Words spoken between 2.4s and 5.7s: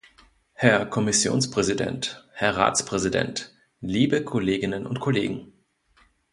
Ratspräsident, liebe Kolleginnen und Kollegen!